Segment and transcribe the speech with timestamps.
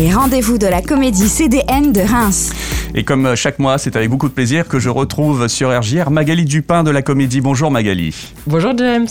[0.00, 2.52] les rendez-vous de la comédie CDN de Reims.
[2.94, 6.46] Et comme chaque mois, c'est avec beaucoup de plaisir que je retrouve sur RJR Magali
[6.46, 7.42] Dupin de la comédie.
[7.42, 8.14] Bonjour Magali.
[8.46, 9.08] Bonjour James.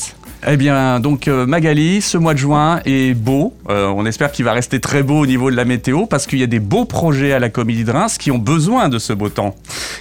[0.48, 3.54] Eh bien, donc euh, Magali, ce mois de juin est beau.
[3.70, 6.40] Euh, on espère qu'il va rester très beau au niveau de la météo parce qu'il
[6.40, 9.12] y a des beaux projets à la Comédie de Reims qui ont besoin de ce
[9.12, 9.54] beau temps.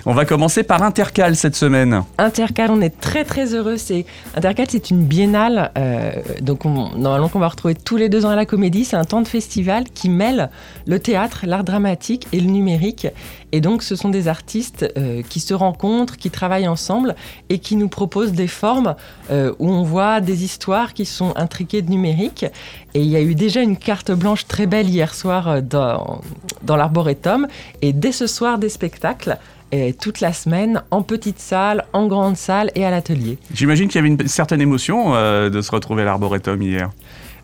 [0.07, 2.03] On va commencer par Intercal cette semaine.
[2.19, 3.77] Intercal, on est très très heureux.
[3.77, 4.07] C'est
[4.37, 5.73] Intercal, c'est une biennale.
[5.77, 8.85] euh, donc on- normalement qu'on va retrouver tous les deux ans à la Comédie.
[8.85, 10.51] C'est un temps de festival qui mêle
[10.87, 13.09] le théâtre, l'art dramatique et le numérique.
[13.53, 17.15] Et donc ce sont des artistes euh, qui se rencontrent, qui travaillent ensemble
[17.49, 18.95] et qui nous proposent des formes
[19.31, 22.45] euh, où on voit des histoires qui sont intriquées de numérique.
[22.95, 26.21] Et il y a eu déjà une carte blanche très belle hier soir euh, dans,
[26.63, 27.47] dans l'Arboretum.
[27.83, 29.39] Et dès ce soir, des spectacles.
[29.71, 33.37] Et toute la semaine, en petite salle, en grande salle et à l'atelier.
[33.53, 36.91] J'imagine qu'il y avait une certaine émotion euh, de se retrouver à l'Arboretum hier.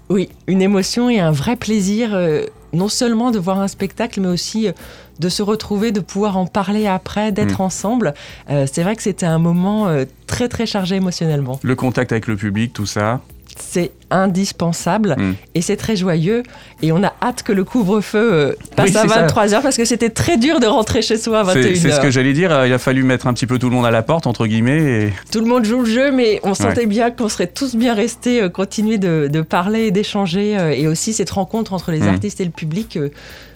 [0.09, 2.45] Oui, une émotion et un vrai plaisir, euh,
[2.75, 4.73] non seulement de voir un spectacle, mais aussi euh,
[5.19, 8.15] de se retrouver, de pouvoir en parler après, d'être ensemble.
[8.51, 11.59] Euh, c'est vrai que c'était un moment euh, très très chargé émotionnellement.
[11.63, 13.21] Le contact avec le public, tout ça.
[13.57, 15.35] C'est indispensable Mm.
[15.55, 16.43] et c'est très joyeux.
[16.83, 19.27] Et on a hâte que le couvre-feu euh, passe Oui, à c'est ça.
[19.27, 21.77] 23h parce que c'était très dur de rentrer chez soi à C'est 21h.
[21.77, 22.53] c'est ce que j'allais dire.
[22.53, 24.47] euh, Il a fallu mettre un petit peu tout le monde à la porte, entre
[24.47, 25.05] guillemets.
[25.07, 25.13] Et...
[25.33, 28.43] Tout le monde joue le jeu, mais on sentait bien qu'on serait tous bien restés,
[28.43, 30.59] euh, continuer de, de parler et d'échanger.
[30.59, 32.09] euh, et aussi cette rencontre entre les Mm.
[32.09, 33.11] artistes et le public, euh,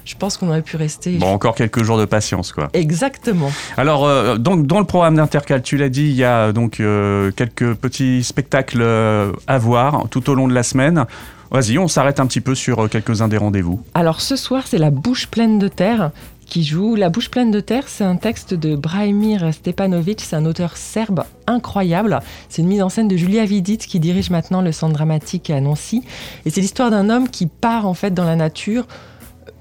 [0.09, 1.19] je pense qu'on aurait pu rester.
[1.19, 2.71] Bon, encore quelques jours de patience, quoi.
[2.73, 3.53] Exactement.
[3.77, 7.31] Alors, euh, donc, dans le programme d'Intercal, tu l'as dit, il y a donc euh,
[7.33, 11.05] quelques petits spectacles euh, à voir tout au long de la semaine.
[11.51, 13.83] Vas-y, on s'arrête un petit peu sur quelques-uns des rendez-vous.
[13.93, 16.11] Alors ce soir, c'est La Bouche pleine de terre
[16.47, 16.95] qui joue.
[16.95, 21.25] La Bouche pleine de terre, c'est un texte de Brahimir Stepanovic, c'est un auteur serbe
[21.47, 22.21] incroyable.
[22.49, 25.61] C'est une mise en scène de Julia Vidic qui dirige maintenant le centre dramatique à
[25.61, 26.03] Nancy.
[26.47, 28.87] Et c'est l'histoire d'un homme qui part en fait dans la nature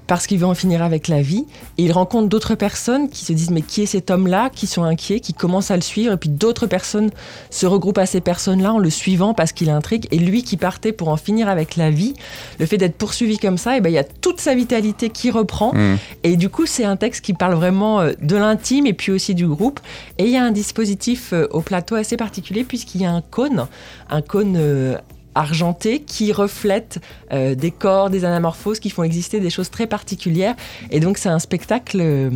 [0.08, 1.46] parce qu'il veut en finir avec la vie.
[1.76, 4.82] Et il rencontre d'autres personnes qui se disent mais qui est cet homme-là Qui sont
[4.82, 6.14] inquiets, qui commencent à le suivre.
[6.14, 7.10] Et puis d'autres personnes
[7.50, 10.08] se regroupent à ces personnes-là en le suivant parce qu'il intrigue.
[10.10, 12.14] Et lui qui partait pour en finir avec la vie,
[12.58, 15.30] le fait d'être poursuivi comme ça, et ben, il y a toute sa vitalité qui
[15.30, 15.74] reprend.
[15.74, 15.98] Mm.
[16.24, 19.34] Et du coup, c'est un texte qui parle vraiment euh, de l'intime et puis aussi
[19.34, 19.78] du groupe.
[20.16, 23.20] Et il y a un dispositif euh, au plateau assez particulier puisqu'il y a un
[23.20, 23.66] cône,
[24.08, 24.96] un cône euh,
[25.34, 26.98] argenté qui reflète
[27.32, 30.54] euh, des corps, des anamorphoses qui font exister des choses très particulières.
[30.90, 31.98] Et donc, c'est un spectacle.
[32.00, 32.30] euh,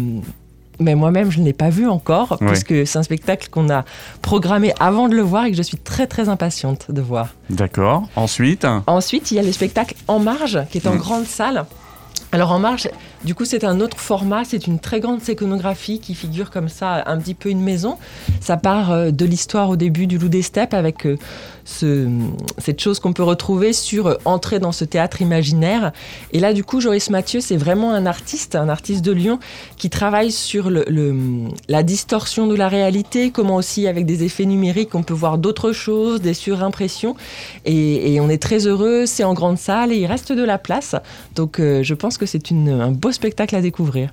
[0.81, 3.85] mais moi-même, je ne l'ai pas vu encore, puisque c'est un spectacle qu'on a
[4.23, 7.29] programmé avant de le voir et que je suis très très impatiente de voir.
[7.51, 8.09] D'accord.
[8.17, 10.99] Ensuite, Ensuite, il y a le spectacle En Marge, qui est en Mm.
[10.99, 11.65] grande salle.
[12.35, 12.89] Alors En Marge,
[13.25, 17.03] du coup, c'est un autre format, c'est une très grande séconographie qui figure comme ça,
[17.07, 17.99] un petit peu une maison.
[18.41, 21.19] Ça part euh, de l'histoire au début du Loup des Steppes avec euh,
[21.67, 22.09] ce-
[22.57, 25.93] cette chose qu'on peut retrouver sur euh, entrer dans ce théâtre imaginaire.
[26.33, 29.39] Et là, du coup, Joris Mathieu, c'est vraiment un artiste, un artiste de Lyon
[29.77, 35.03] qui travaille sur la distorsion de la réalité, comment aussi avec des effets numériques, on
[35.03, 37.15] peut voir d'autres choses, des surimpressions.
[37.67, 40.95] Et, on est très heureux, c'est en grande salle et il reste de la place.
[41.35, 44.11] Donc je pense que c'est un beau spectacle à découvrir.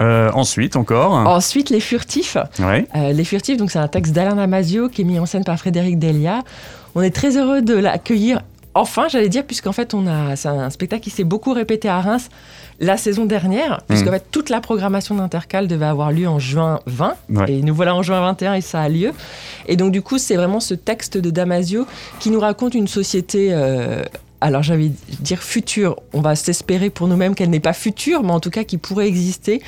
[0.00, 1.12] euh, ensuite encore.
[1.12, 2.36] Ensuite, Les Furtifs.
[2.58, 2.86] Ouais.
[2.94, 5.58] Euh, Les Furtifs, donc c'est un texte d'Alain Damasio qui est mis en scène par
[5.58, 6.42] Frédéric Delia.
[6.94, 8.42] On est très heureux de l'accueillir.
[8.74, 11.98] Enfin, j'allais dire, puisqu'en fait, on a, c'est un spectacle qui s'est beaucoup répété à
[12.02, 12.28] Reims
[12.78, 17.14] la saison dernière, puisqu'en fait, toute la programmation d'Intercal devait avoir lieu en juin 20,
[17.30, 17.50] Ouais.
[17.50, 19.12] et nous voilà en juin 21 et ça a lieu.
[19.66, 21.86] Et donc, du coup, c'est vraiment ce texte de Damasio
[22.20, 23.48] qui nous raconte une société.
[23.50, 24.02] euh,
[24.46, 28.38] alors j'allais dire future, on va s'espérer pour nous-mêmes qu'elle n'est pas future, mais en
[28.38, 29.60] tout cas qui pourrait exister,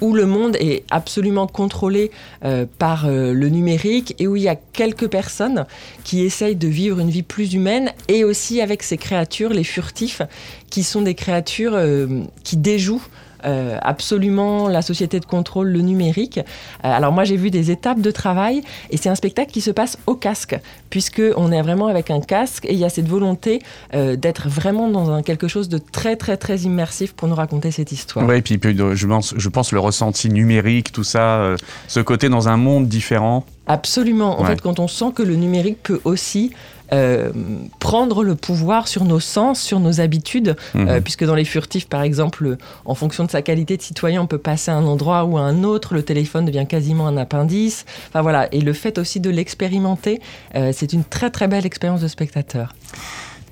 [0.00, 2.10] où le monde est absolument contrôlé
[2.42, 5.66] euh, par euh, le numérique et où il y a quelques personnes
[6.02, 10.22] qui essayent de vivre une vie plus humaine et aussi avec ces créatures, les furtifs,
[10.70, 13.06] qui sont des créatures euh, qui déjouent
[13.44, 16.38] euh, absolument la société de contrôle, le numérique.
[16.38, 16.42] Euh,
[16.82, 19.98] alors moi j'ai vu des étapes de travail et c'est un spectacle qui se passe
[20.06, 20.58] au casque
[20.90, 23.60] puisque on est vraiment avec un casque et il y a cette volonté
[23.94, 27.70] euh, d'être vraiment dans un, quelque chose de très très très immersif pour nous raconter
[27.70, 28.26] cette histoire.
[28.26, 31.54] Ouais, et puis, puis, je pense, je pense le ressenti numérique, tout ça,
[31.88, 33.44] ce côté dans un monde différent.
[33.66, 34.38] Absolument.
[34.38, 34.48] En Ouais.
[34.50, 36.50] fait, quand on sent que le numérique peut aussi
[36.92, 37.30] euh,
[37.78, 40.88] prendre le pouvoir sur nos sens, sur nos habitudes, Mhm.
[40.88, 44.26] euh, puisque dans les furtifs, par exemple, en fonction de sa qualité de citoyen, on
[44.26, 47.84] peut passer à un endroit ou à un autre, le téléphone devient quasiment un appendice.
[48.08, 50.20] Enfin voilà, et le fait aussi de l'expérimenter,
[50.54, 52.74] euh, c'est une très très belle expérience de spectateur.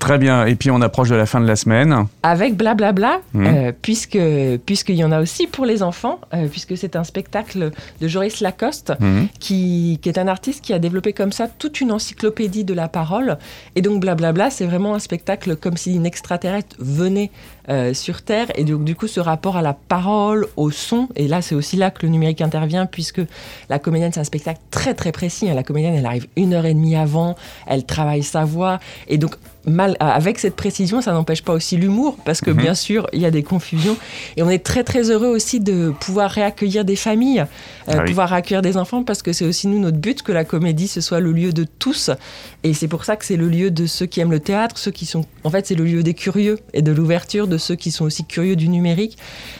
[0.01, 0.47] Très bien.
[0.47, 2.07] Et puis on approche de la fin de la semaine.
[2.23, 3.45] Avec blablabla, Mhm.
[3.45, 4.17] euh, puisque
[4.65, 7.69] puisqu'il y en a aussi pour les enfants, euh, puisque c'est un spectacle
[8.01, 9.27] de Joris Lacoste, Mhm.
[9.39, 12.87] qui, qui est un artiste qui a développé comme ça toute une encyclopédie de la
[12.87, 13.37] parole.
[13.75, 17.29] Et donc, blablabla, c'est vraiment un spectacle comme si une extraterrestre venait
[17.71, 18.47] euh, sur Terre.
[18.55, 21.77] Et donc, du coup, ce rapport à la parole, au son, et là, c'est aussi
[21.77, 23.21] là que le numérique intervient, puisque
[23.69, 25.49] la comédienne, c'est un spectacle très, très précis.
[25.49, 25.53] Hein.
[25.53, 27.35] La comédienne, elle arrive une heure et demie avant,
[27.65, 28.79] elle travaille sa voix.
[29.07, 29.35] Et donc,
[29.65, 32.57] mal, avec cette précision, ça n'empêche pas aussi l'humour, parce que mhm.
[32.57, 33.97] bien sûr, il y a des confusions.
[34.37, 37.41] Et on est très très heureux aussi de pouvoir réaccueillir des familles,
[37.87, 40.45] euh, ah pouvoir accueillir des enfants, parce que c'est aussi nous notre but que la
[40.45, 42.11] comédie ce soit le lieu de tous.
[42.63, 44.91] Et c'est pour ça que c'est le lieu de ceux qui aiment le théâtre, ceux
[44.91, 45.25] qui sont.
[45.43, 48.25] En fait, c'est le lieu des curieux et de l'ouverture de ceux qui sont aussi
[48.25, 49.17] curieux du numérique.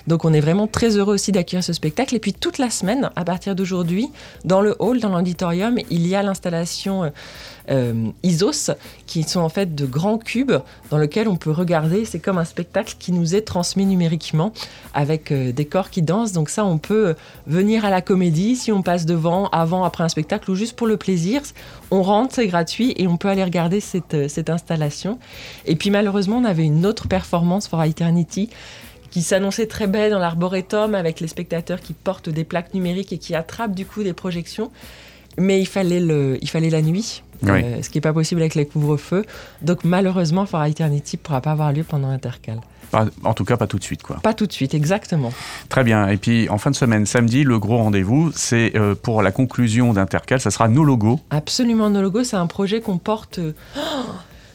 [0.07, 2.15] Donc on est vraiment très heureux aussi d'accueillir ce spectacle.
[2.15, 4.09] Et puis toute la semaine, à partir d'aujourd'hui,
[4.43, 7.11] dans le hall, dans l'auditorium, il y a l'installation.
[7.69, 8.71] Euh, euh, ISOS,
[9.07, 10.53] qui sont en fait de grands cubes
[10.89, 12.05] dans lesquels on peut regarder.
[12.05, 14.53] C'est comme un spectacle qui nous est transmis numériquement
[14.93, 16.31] avec euh, des corps qui dansent.
[16.31, 17.15] Donc ça, on peut
[17.47, 20.87] venir à la comédie si on passe devant, avant, après un spectacle ou juste pour
[20.87, 21.41] le plaisir.
[21.89, 25.19] On rentre, c'est gratuit et on peut aller regarder cette, euh, installation.
[25.65, 28.49] Et puis malheureusement, on avait une autre performance for Eternity
[29.11, 33.17] qui s'annonçait très belle dans l'arboretum avec les spectateurs qui portent des plaques numériques et
[33.17, 34.71] qui attrapent du coup des projections.
[35.37, 38.55] Mais il fallait, le, il fallait la nuit euh, ce qui n'est pas possible avec
[38.55, 39.25] les couvre-feux.
[39.61, 42.59] Donc malheureusement, For Eternity ne pourra pas avoir lieu pendant Intercal.
[43.23, 44.17] En tout cas, pas tout de suite, quoi.
[44.21, 45.31] Pas tout de suite, exactement.
[45.69, 46.09] Très bien.
[46.09, 49.93] Et puis, en fin de semaine, samedi, le gros rendez-vous, c'est euh, pour la conclusion
[49.93, 51.21] d'Intercal, ça sera nos logos.
[51.29, 53.39] Absolument, nos logos, c'est un projet qu'on porte.
[53.39, 53.53] Euh,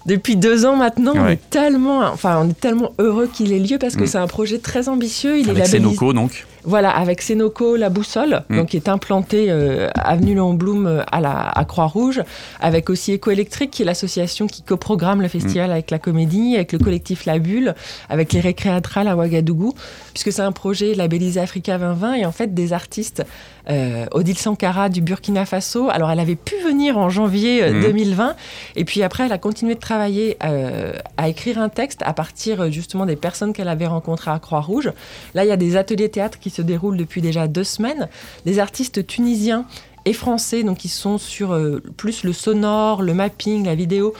[0.07, 3.79] depuis deux ans maintenant, on est tellement, enfin, on est tellement heureux qu'il ait lieu
[3.79, 4.07] parce que mm.
[4.07, 5.39] c'est un projet très ambitieux.
[5.39, 6.13] Il Avec est labellisé.
[6.13, 6.47] donc.
[6.67, 8.57] Voilà, avec Sénoco, la boussole, mm.
[8.57, 12.23] donc qui est implantée euh, avenue Léon Blum euh, à la à Croix-Rouge,
[12.61, 15.73] avec aussi Écoélectrique, qui est l'association qui coprogramme le festival mm.
[15.73, 17.77] avec la comédie, avec le collectif La Bulle,
[18.09, 19.75] avec les récréatrales à Ouagadougou,
[20.13, 23.23] puisque c'est un projet labellisé Africa 2020 et en fait des artistes.
[23.69, 25.89] Euh, Odile Sankara du Burkina Faso.
[25.91, 28.35] Alors elle avait pu venir en janvier 2020 mm.
[28.77, 33.07] et puis après elle a continué de travailler à écrire un texte à partir justement
[33.07, 34.93] des personnes qu'elle avait rencontrées à Croix-Rouge.
[35.35, 38.09] Là il y a des ateliers théâtre qui se déroule depuis déjà deux semaines.
[38.45, 39.65] Des artistes tunisiens
[40.07, 44.15] et français, donc qui sont sur euh, plus le sonore, le mapping, la vidéo,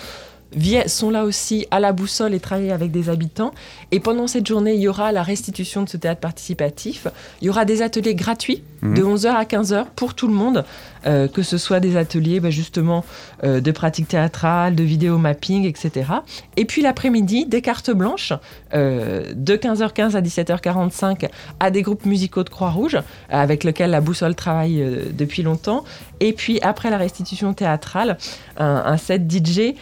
[0.87, 3.53] sont là aussi à la boussole et travaillent avec des habitants.
[3.93, 7.07] Et pendant cette journée, il y aura la restitution de ce théâtre participatif.
[7.41, 8.95] Il y aura des ateliers gratuits mhm.
[8.95, 10.65] de 11h à 15h pour tout le monde,
[11.07, 13.05] euh, que ce soit des ateliers bah, justement
[13.45, 16.11] euh, de pratique théâtrale, de vidéo mapping, etc.
[16.57, 18.33] Et puis l'après-midi, des cartes blanches
[18.75, 21.29] euh, de 15h15 à 17h45
[21.61, 22.99] à des groupes musicaux de Croix-Rouge,
[23.29, 24.83] avec lesquels la boussole travaille
[25.13, 25.85] depuis longtemps.
[26.21, 28.17] Et puis après la restitution théâtrale,
[28.57, 29.75] un, un set DJ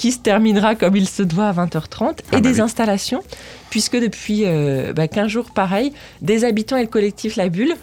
[0.00, 3.22] qui se terminera comme il se doit à 20h30, ah et bah des installations,
[3.68, 5.92] puisque depuis 15 euh, bah, jours, pareil,
[6.22, 7.74] des habitants et le collectif La Bulle,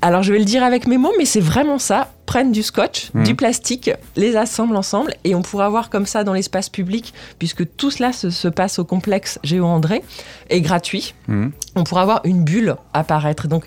[0.00, 3.10] alors je vais le dire avec mes mots, mais c'est vraiment ça, prennent du scotch,
[3.12, 3.24] mmh.
[3.24, 7.76] du plastique, les assemblent ensemble, et on pourra voir comme ça dans l'espace public, puisque
[7.76, 10.02] tout cela se, passe au complexe Géo André,
[10.48, 11.48] et gratuit, mmh.
[11.76, 13.48] on pourra voir une bulle apparaître.
[13.48, 13.66] Donc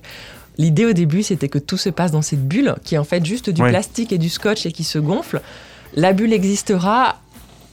[0.58, 3.24] L'idée au début, c'était que tout se passe dans cette bulle, qui est en fait
[3.24, 5.42] juste du plastique et du scotch et qui se gonfle.
[5.96, 7.18] La bulle existera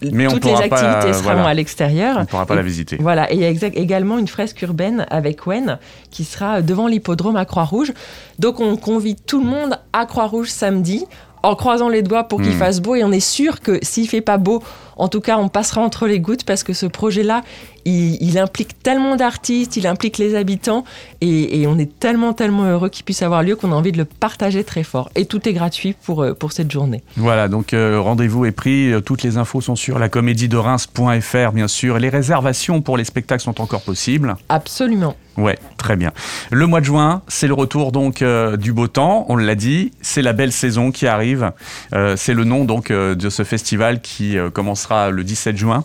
[0.03, 2.17] mais toutes les activités seront à l'extérieur.
[2.19, 2.97] On ne pourra pas la visiter.
[3.01, 5.79] Voilà, et il y a également une fresque urbaine avec Wen
[6.11, 7.93] qui sera devant l'hippodrome à Croix-Rouge.
[8.39, 11.05] Donc on convie tout le monde à Croix-Rouge samedi
[11.43, 12.59] en croisant les doigts pour qu'il hmm.
[12.59, 14.63] fasse beau et on est sûr que s'il fait pas beau,
[14.97, 17.43] en tout cas on passera entre les gouttes parce que ce projet-là,
[17.85, 20.85] il, implique tellement d'artistes, il implique les habitants
[21.21, 24.05] et, on est tellement tellement heureux qu'il puisse avoir lieu qu'on a envie de le
[24.05, 27.03] partager très fort et tout est gratuit pour, euh, pour cette journée.
[27.17, 30.57] Voilà, donc euh, rendez-vous est pris, euh, toutes les infos sont sur la comédie de
[30.57, 34.37] Reims.fr bien sûr les réservations pour les spectacles sont encore possibles.
[34.49, 35.15] Absolument.
[35.39, 36.11] Ouais, très bien.
[36.51, 39.93] Le mois de juin, c'est le retour donc euh, du beau temps, on l'a dit,
[40.03, 41.53] c'est la belle saison qui arrive.
[41.95, 45.85] Euh, c'est le nom donc euh, de ce festival qui commencera le 17 juin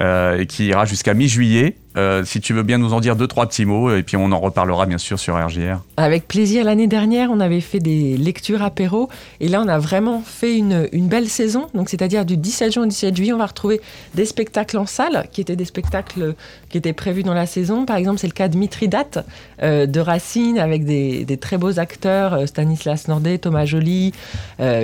[0.00, 1.76] et qui ira jusqu'à mi-juillet.
[1.96, 4.32] Euh, si tu veux bien nous en dire deux, trois petits mots, et puis on
[4.32, 5.78] en reparlera bien sûr sur RGR.
[5.96, 6.64] Avec plaisir.
[6.64, 9.08] L'année dernière, on avait fait des lectures apéro,
[9.40, 11.66] et là, on a vraiment fait une, une belle saison.
[11.74, 13.80] Donc, c'est-à-dire du 17 juin au 17 juillet, on va retrouver
[14.14, 16.34] des spectacles en salle, qui étaient des spectacles
[16.70, 17.84] qui étaient prévus dans la saison.
[17.84, 19.18] Par exemple, c'est le cas de Mithridate
[19.62, 24.12] euh, de Racine, avec des, des, très beaux acteurs, euh, Stanislas Nordet, Thomas Joly,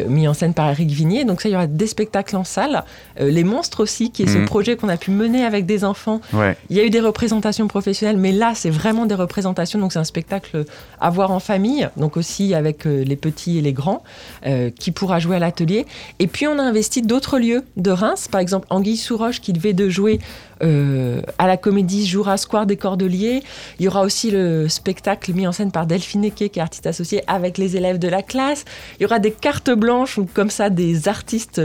[0.08, 1.24] mis en scène par Eric Vignier.
[1.24, 2.84] Donc, ça, il y aura des spectacles en salle.
[3.18, 4.44] Les Monstres aussi, qui est ce mhm.
[4.46, 6.20] projet qu'on a pu mener avec des enfants.
[6.68, 9.78] Il y a eu des représentations professionnelles, mais là, c'est vraiment des représentations.
[9.78, 10.64] Donc, c'est un spectacle
[11.00, 14.02] à voir en famille, donc aussi avec euh, les petits et les grands,
[14.46, 15.86] euh, qui pourra jouer à l'atelier.
[16.18, 19.72] Et puis, on a investi d'autres lieux de Reims, par exemple Anguille Souroche, qui devait
[19.72, 20.18] de jouer
[20.62, 23.42] euh, à la comédie jouera Square des Cordeliers.
[23.78, 26.86] Il y aura aussi le spectacle mis en scène par Delphine Eke, qui est artiste
[26.86, 28.64] associée avec les élèves de la classe.
[28.98, 31.62] Il y aura des cartes blanches ou comme ça des artistes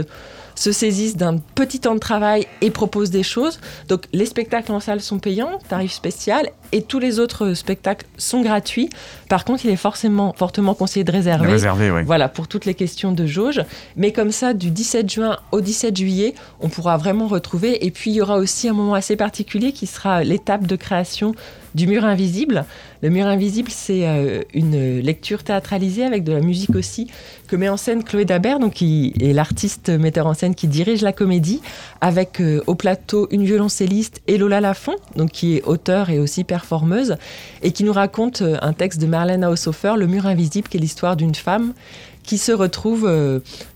[0.54, 3.60] se saisissent d'un petit temps de travail et proposent des choses.
[3.88, 8.42] Donc les spectacles en salle sont payants, tarif spécial, et tous les autres spectacles sont
[8.42, 8.90] gratuits.
[9.28, 11.48] Par contre, il est forcément fortement conseillé de réserver.
[11.48, 12.02] Réservé, oui.
[12.04, 13.62] Voilà, pour toutes les questions de jauge.
[13.96, 17.84] Mais comme ça, du 17 juin au 17 juillet, on pourra vraiment retrouver.
[17.86, 21.34] Et puis, il y aura aussi un moment assez particulier qui sera l'étape de création
[21.74, 22.64] du mur invisible.
[23.02, 27.08] Le mur invisible, c'est euh, une lecture théâtralisée avec de la musique aussi
[27.48, 31.02] que met en scène Chloé Dabert, donc qui est l'artiste metteur en scène qui dirige
[31.02, 31.60] la comédie,
[32.00, 36.44] avec euh, au plateau une violoncelliste et Lola Lafont, donc qui est auteur et aussi
[36.44, 37.16] performeuse,
[37.62, 40.80] et qui nous raconte euh, un texte de Marlène Haushofer, Le mur invisible, qui est
[40.80, 41.74] l'histoire d'une femme
[42.22, 43.06] qui se retrouve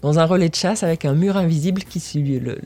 [0.00, 2.02] dans un relais de chasse avec un mur invisible qui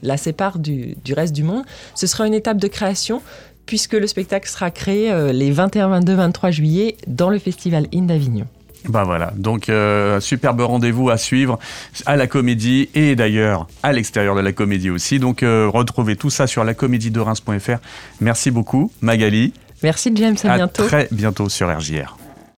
[0.03, 1.65] la sépare du, du reste du monde.
[1.97, 3.21] Ce sera une étape de création
[3.67, 8.03] puisque le spectacle sera créé euh, les 21, 22, 23 juillet dans le Festival In
[8.03, 8.47] d'Avignon.
[8.89, 11.59] Bah voilà, donc euh, superbe rendez-vous à suivre
[12.05, 15.21] à la comédie et d'ailleurs à l'extérieur de la comédie aussi.
[15.21, 17.79] Donc euh, retrouvez tout ça sur lacomédie-de-reims.fr.
[18.21, 19.53] Merci beaucoup Magali.
[19.85, 20.85] Merci James, à, à bientôt.
[20.85, 22.17] Très bientôt sur RJR.